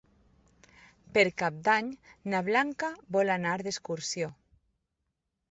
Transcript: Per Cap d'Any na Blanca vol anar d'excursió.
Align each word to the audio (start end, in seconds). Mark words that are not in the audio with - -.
Per 1.17 1.25
Cap 1.41 1.59
d'Any 1.67 1.91
na 2.35 2.41
Blanca 2.49 2.91
vol 3.19 3.35
anar 3.35 3.53
d'excursió. 3.63 4.33